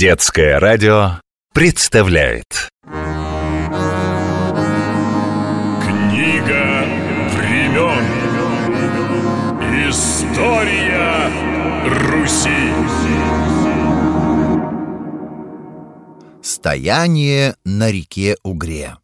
Детское 0.00 0.58
радио 0.58 1.20
представляет. 1.52 2.70
Книга 5.82 6.86
времен. 7.36 8.06
История 9.90 11.30
Руси. 11.84 12.48
Стояние 16.42 17.56
на 17.66 17.90
реке 17.90 18.36
Угре. 18.42 18.96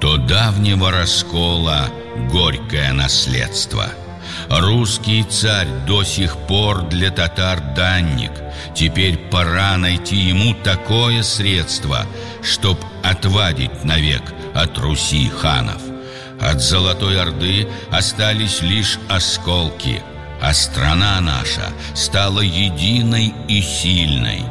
То 0.00 0.16
давнего 0.16 0.92
раскола 0.92 1.88
горькое 2.30 2.92
наследство 2.92 3.86
Русский 4.48 5.24
царь 5.24 5.68
до 5.86 6.04
сих 6.04 6.36
пор 6.36 6.82
для 6.88 7.10
татар 7.10 7.60
данник. 7.74 8.32
Теперь 8.74 9.16
пора 9.16 9.76
найти 9.76 10.16
ему 10.16 10.54
такое 10.54 11.22
средство 11.22 12.06
Чтоб 12.42 12.78
отвадить 13.02 13.84
навек 13.84 14.22
от 14.54 14.78
Руси 14.78 15.28
ханов. 15.28 15.82
От 16.40 16.60
Золотой 16.60 17.20
Орды 17.20 17.68
остались 17.90 18.60
лишь 18.62 18.98
осколки 19.08 20.02
А 20.42 20.52
страна 20.52 21.20
наша 21.20 21.72
стала 21.94 22.40
единой 22.40 23.34
и 23.48 23.60
сильной. 23.62 24.42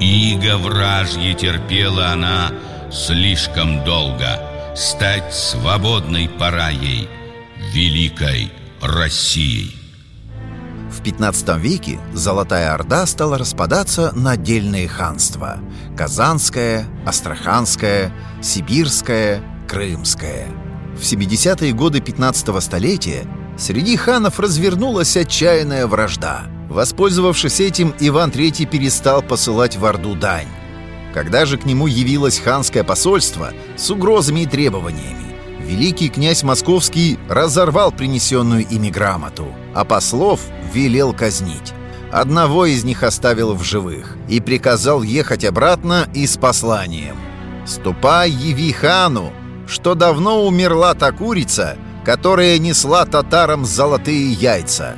Иго 0.00 0.58
вражье 0.58 1.34
терпела 1.34 2.08
она 2.08 2.52
слишком 2.90 3.84
долго. 3.84 4.40
Стать 4.76 5.32
свободной 5.32 6.28
пора 6.28 6.70
ей, 6.70 7.08
великой 7.72 8.50
Россией. 8.80 9.76
В 10.90 11.02
15 11.02 11.58
веке 11.58 11.98
Золотая 12.12 12.74
Орда 12.74 13.06
стала 13.06 13.38
распадаться 13.38 14.12
на 14.14 14.32
отдельные 14.32 14.88
ханства 14.88 15.58
Казанское, 15.96 16.86
Астраханское, 17.06 18.12
Сибирское, 18.42 19.42
Крымское. 19.68 20.48
В 20.96 21.00
70-е 21.00 21.72
годы 21.72 22.00
15 22.00 22.62
столетия 22.62 23.26
среди 23.58 23.96
ханов 23.96 24.38
развернулась 24.38 25.16
отчаянная 25.16 25.86
вражда. 25.86 26.42
Воспользовавшись 26.68 27.60
этим, 27.60 27.94
Иван 28.00 28.30
III 28.30 28.66
перестал 28.66 29.22
посылать 29.22 29.76
в 29.76 29.84
Орду 29.84 30.14
дань. 30.14 30.48
Когда 31.12 31.46
же 31.46 31.58
к 31.58 31.64
нему 31.64 31.86
явилось 31.86 32.38
ханское 32.38 32.84
посольство 32.84 33.52
с 33.76 33.90
угрозами 33.90 34.40
и 34.40 34.46
требованиями 34.46 35.23
великий 35.64 36.08
князь 36.08 36.42
Московский 36.42 37.18
разорвал 37.28 37.90
принесенную 37.90 38.66
ими 38.66 38.90
грамоту, 38.90 39.46
а 39.74 39.84
послов 39.84 40.40
велел 40.72 41.12
казнить. 41.12 41.72
Одного 42.12 42.66
из 42.66 42.84
них 42.84 43.02
оставил 43.02 43.54
в 43.54 43.64
живых 43.64 44.16
и 44.28 44.40
приказал 44.40 45.02
ехать 45.02 45.44
обратно 45.44 46.08
и 46.14 46.26
с 46.26 46.36
посланием. 46.36 47.16
«Ступай, 47.66 48.30
яви 48.30 48.72
хану, 48.72 49.32
что 49.66 49.94
давно 49.94 50.46
умерла 50.46 50.94
та 50.94 51.10
курица, 51.10 51.76
которая 52.04 52.58
несла 52.58 53.06
татарам 53.06 53.64
золотые 53.64 54.32
яйца». 54.32 54.96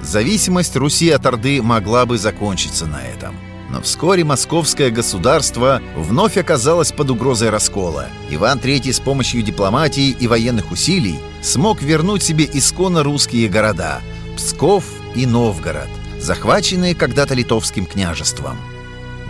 Зависимость 0.00 0.76
Руси 0.76 1.10
от 1.10 1.26
Орды 1.26 1.60
могла 1.60 2.06
бы 2.06 2.16
закончиться 2.16 2.86
на 2.86 3.02
этом– 3.02 3.34
но 3.70 3.80
вскоре 3.80 4.24
московское 4.24 4.90
государство 4.90 5.80
вновь 5.96 6.36
оказалось 6.36 6.92
под 6.92 7.10
угрозой 7.10 7.50
раскола. 7.50 8.08
Иван 8.28 8.58
III 8.58 8.92
с 8.92 9.00
помощью 9.00 9.42
дипломатии 9.42 10.10
и 10.18 10.26
военных 10.26 10.72
усилий 10.72 11.18
смог 11.40 11.80
вернуть 11.80 12.22
себе 12.22 12.48
исконно 12.52 13.02
русские 13.02 13.48
города– 13.48 14.00
Псков 14.36 14.84
и 15.14 15.26
Новгород, 15.26 15.88
захваченные 16.18 16.94
когда-то 16.94 17.34
литовским 17.34 17.86
княжеством. 17.86 18.56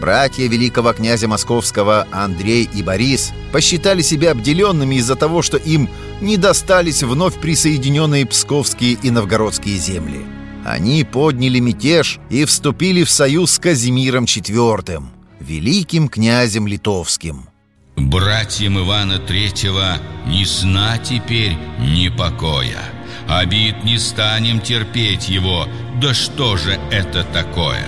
Братья 0.00 0.48
великого 0.48 0.94
князя 0.94 1.28
московского 1.28 2.06
Андрей 2.10 2.68
и 2.72 2.82
Борис 2.82 3.32
посчитали 3.52 4.00
себя 4.00 4.30
обделенными 4.30 4.94
из-за 4.94 5.16
того, 5.16 5.42
что 5.42 5.58
им 5.58 5.90
не 6.22 6.38
достались 6.38 7.02
вновь 7.02 7.34
присоединенные 7.34 8.24
псковские 8.24 8.92
и 8.92 9.10
новгородские 9.10 9.76
земли– 9.76 10.24
они 10.64 11.04
подняли 11.04 11.58
мятеж 11.58 12.18
и 12.30 12.44
вступили 12.44 13.04
в 13.04 13.10
союз 13.10 13.52
с 13.52 13.58
Казимиром 13.58 14.24
IV, 14.24 15.02
великим 15.40 16.08
князем 16.08 16.66
литовским. 16.66 17.48
Братьям 17.96 18.78
Ивана 18.78 19.18
Третьего 19.18 19.98
ни 20.26 20.44
сна 20.44 20.98
теперь, 20.98 21.56
ни 21.78 22.08
покоя. 22.08 22.82
Обид 23.28 23.84
не 23.84 23.98
станем 23.98 24.60
терпеть 24.60 25.28
его, 25.28 25.68
да 26.00 26.14
что 26.14 26.56
же 26.56 26.78
это 26.90 27.24
такое? 27.24 27.84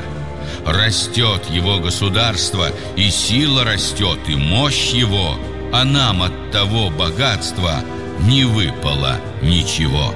Растет 0.67 1.43
его 1.51 1.79
государство, 1.79 2.69
и 2.97 3.11
сила 3.11 3.65
растет, 3.65 4.21
и 4.29 4.37
мощь 4.37 4.93
его, 4.93 5.37
а 5.73 5.85
нам 5.85 6.23
от 6.23 6.53
того 6.53 6.91
богатства 6.91 7.83
не 8.21 8.45
выпало 8.45 9.19
ничего. 9.43 10.15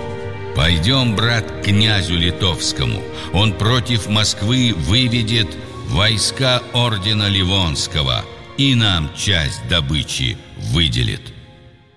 Пойдем, 0.57 1.15
брат, 1.15 1.45
к 1.45 1.65
князю 1.67 2.15
Литовскому. 2.15 3.03
Он 3.35 3.53
против 3.53 4.09
Москвы 4.09 4.75
выведет 4.75 5.49
войска 5.89 6.63
ордена 6.73 7.29
Ливонского 7.29 8.25
и 8.57 8.75
нам 8.75 9.11
часть 9.15 9.61
добычи 9.69 10.39
выделит. 10.73 11.21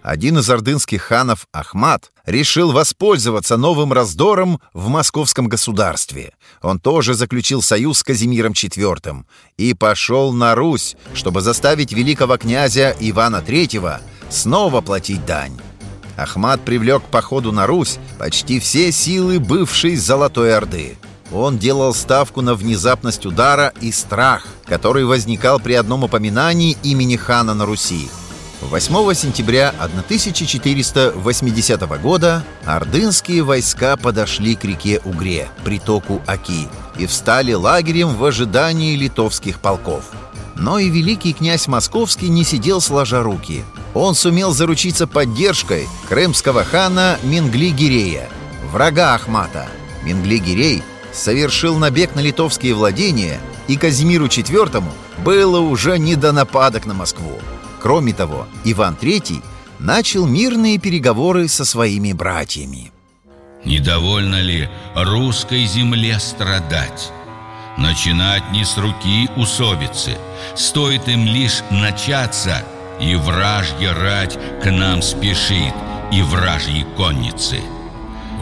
Один 0.01 0.39
из 0.39 0.49
ордынских 0.49 1.01
ханов, 1.03 1.47
Ахмат, 1.53 2.11
решил 2.25 2.73
воспользоваться 2.73 3.55
новым 3.55 3.93
раздором 3.93 4.59
в 4.73 4.89
московском 4.89 5.47
государстве. 5.47 6.33
Он 6.61 6.79
тоже 6.79 7.13
заключил 7.13 7.61
союз 7.61 7.99
с 7.99 8.03
Казимиром 8.03 8.51
IV 8.51 9.23
и 9.57 9.73
пошел 9.73 10.33
на 10.33 10.53
Русь, 10.55 10.97
чтобы 11.13 11.39
заставить 11.39 11.93
великого 11.93 12.37
князя 12.37 12.93
Ивана 12.99 13.37
III 13.37 14.01
снова 14.29 14.81
платить 14.81 15.25
дань. 15.25 15.59
Ахмат 16.19 16.61
привлек 16.61 17.03
к 17.03 17.07
походу 17.07 17.51
на 17.51 17.65
Русь 17.65 17.97
почти 18.17 18.59
все 18.59 18.91
силы 18.91 19.39
бывшей 19.39 19.95
Золотой 19.95 20.55
Орды. 20.55 20.97
Он 21.31 21.57
делал 21.57 21.93
ставку 21.93 22.41
на 22.41 22.55
внезапность 22.55 23.25
удара 23.25 23.71
и 23.81 23.91
страх, 23.91 24.47
который 24.65 25.05
возникал 25.05 25.59
при 25.59 25.73
одном 25.73 26.03
упоминании 26.03 26.77
имени 26.83 27.15
хана 27.15 27.53
на 27.53 27.65
Руси. 27.65 28.09
8 28.61 29.13
сентября 29.13 29.73
1480 29.79 31.81
года 32.01 32.43
ордынские 32.65 33.43
войска 33.43 33.95
подошли 33.95 34.55
к 34.55 34.65
реке 34.65 34.99
Угре, 35.05 35.47
притоку 35.63 36.21
Аки, 36.27 36.67
и 36.97 37.05
встали 37.05 37.53
лагерем 37.53 38.15
в 38.15 38.25
ожидании 38.25 38.97
литовских 38.97 39.59
полков. 39.59 40.03
Но 40.55 40.77
и 40.77 40.89
великий 40.89 41.31
князь 41.31 41.67
Московский 41.67 42.27
не 42.27 42.43
сидел 42.43 42.81
сложа 42.81 43.23
руки– 43.23 43.63
он 43.93 44.15
сумел 44.15 44.51
заручиться 44.51 45.07
поддержкой 45.07 45.87
крымского 46.07 46.63
хана 46.63 47.17
Мингли-Гирея, 47.23 48.29
врага 48.71 49.15
Ахмата. 49.15 49.67
Мингли-Гирей 50.03 50.83
совершил 51.11 51.77
набег 51.77 52.15
на 52.15 52.19
литовские 52.19 52.73
владения, 52.73 53.39
и 53.67 53.77
Казимиру 53.77 54.27
IV 54.27 54.83
было 55.23 55.59
уже 55.59 55.97
не 55.97 56.15
до 56.15 56.31
нападок 56.31 56.85
на 56.85 56.93
Москву. 56.93 57.39
Кроме 57.81 58.13
того, 58.13 58.47
Иван 58.63 58.97
III 58.99 59.41
начал 59.79 60.25
мирные 60.25 60.77
переговоры 60.77 61.47
со 61.47 61.65
своими 61.65 62.13
братьями. 62.13 62.91
Недовольно 63.65 64.41
ли 64.41 64.69
русской 64.95 65.65
земле 65.65 66.19
страдать? 66.19 67.11
Начинать 67.77 68.43
не 68.51 68.65
с 68.65 68.77
руки 68.77 69.29
усобицы. 69.35 70.17
Стоит 70.55 71.07
им 71.07 71.25
лишь 71.25 71.61
начаться– 71.71 72.63
и 73.01 73.15
вражья 73.15 73.93
рать 73.93 74.37
к 74.61 74.69
нам 74.69 75.01
спешит, 75.01 75.73
и 76.11 76.21
вражьи 76.21 76.85
конницы. 76.97 77.59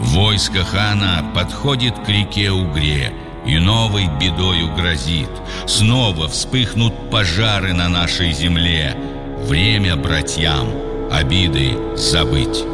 Войско 0.00 0.64
хана 0.64 1.24
подходит 1.34 1.98
к 1.98 2.08
реке 2.08 2.50
Угре, 2.50 3.12
и 3.46 3.58
новой 3.58 4.08
бедою 4.20 4.74
грозит. 4.74 5.30
Снова 5.66 6.28
вспыхнут 6.28 7.10
пожары 7.10 7.72
на 7.72 7.88
нашей 7.88 8.32
земле. 8.32 8.96
Время 9.40 9.96
братьям 9.96 10.68
обиды 11.10 11.76
забыть. 11.96 12.64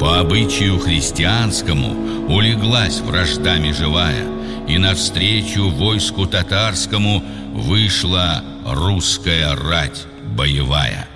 По 0.00 0.20
обычаю 0.20 0.78
христианскому 0.78 2.28
улеглась 2.28 3.00
вражда 3.00 3.56
межевая, 3.58 4.26
и 4.68 4.78
навстречу 4.78 5.70
войску 5.70 6.26
татарскому 6.26 7.22
вышла 7.52 8.42
русская 8.64 9.54
рать 9.54 10.04
боевая. 10.24 11.08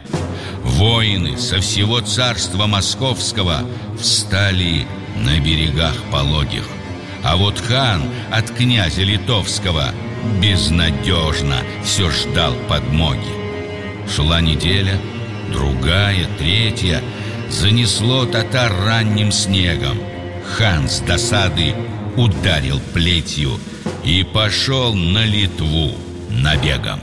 Воины 0.81 1.37
со 1.37 1.61
всего 1.61 2.00
царства 2.00 2.65
московского 2.65 3.61
встали 4.00 4.87
на 5.15 5.38
берегах 5.38 5.94
пологих. 6.11 6.67
А 7.23 7.37
вот 7.37 7.59
хан 7.59 8.05
от 8.31 8.50
князя 8.50 9.03
литовского 9.03 9.93
безнадежно 10.41 11.59
все 11.85 12.11
ждал 12.11 12.55
подмоги. 12.67 13.29
Шла 14.09 14.41
неделя, 14.41 14.99
другая, 15.53 16.27
третья, 16.38 17.03
занесло 17.50 18.25
татар 18.25 18.73
ранним 18.73 19.32
снегом. 19.32 19.99
Хан 20.47 20.88
с 20.88 21.00
досады 21.00 21.75
ударил 22.17 22.81
плетью 22.94 23.61
и 24.03 24.25
пошел 24.25 24.94
на 24.94 25.27
Литву. 25.27 25.93
набегом. 26.31 27.00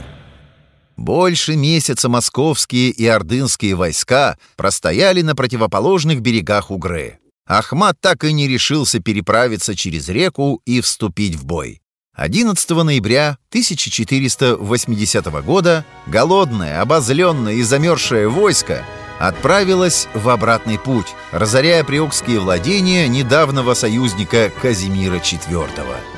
Больше 0.98 1.54
месяца 1.54 2.08
московские 2.08 2.90
и 2.90 3.06
ордынские 3.06 3.76
войска 3.76 4.36
простояли 4.56 5.22
на 5.22 5.36
противоположных 5.36 6.20
берегах 6.20 6.72
Угры. 6.72 7.20
Ахмат 7.46 8.00
так 8.00 8.24
и 8.24 8.32
не 8.32 8.48
решился 8.48 8.98
переправиться 8.98 9.76
через 9.76 10.08
реку 10.08 10.60
и 10.66 10.80
вступить 10.80 11.36
в 11.36 11.44
бой. 11.44 11.80
11 12.16 12.70
ноября 12.70 13.38
1480 13.50 15.26
года 15.44 15.84
голодное, 16.08 16.80
обозленное 16.80 17.54
и 17.54 17.62
замерзшее 17.62 18.28
войско 18.28 18.84
отправилось 19.20 20.08
в 20.14 20.28
обратный 20.28 20.80
путь, 20.80 21.14
разоряя 21.30 21.84
приокские 21.84 22.40
владения 22.40 23.06
недавнего 23.06 23.74
союзника 23.74 24.50
Казимира 24.60 25.18
IV. 25.18 26.17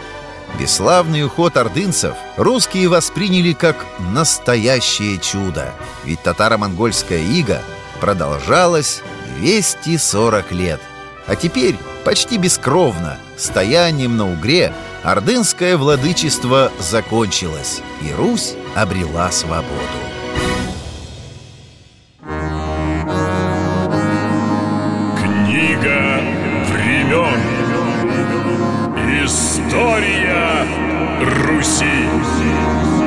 Бесславный 0.58 1.24
уход 1.24 1.56
ордынцев 1.56 2.14
русские 2.36 2.88
восприняли 2.88 3.52
как 3.52 3.86
настоящее 3.98 5.18
чудо, 5.18 5.72
ведь 6.04 6.22
татаро-монгольская 6.22 7.20
ига 7.20 7.62
продолжалась 8.00 9.02
240 9.38 10.52
лет. 10.52 10.80
А 11.26 11.36
теперь 11.36 11.76
почти 12.04 12.38
бескровно, 12.38 13.18
стоянием 13.36 14.16
на 14.16 14.30
угре, 14.30 14.72
ордынское 15.02 15.76
владычество 15.76 16.72
закончилось, 16.78 17.80
и 18.02 18.12
Русь 18.12 18.54
обрела 18.74 19.30
свободу. 19.30 19.70
Книга 25.16 26.20
времен 26.70 27.49
История 29.30 30.66
Руси. 31.20 32.99